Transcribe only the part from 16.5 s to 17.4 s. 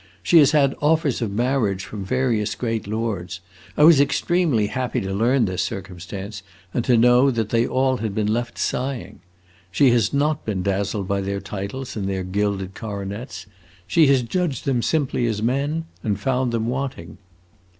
them wanting.